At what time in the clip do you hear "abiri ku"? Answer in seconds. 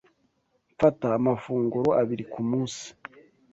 2.01-2.39